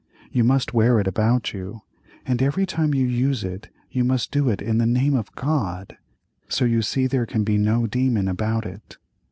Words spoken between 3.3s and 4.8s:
it you must do it in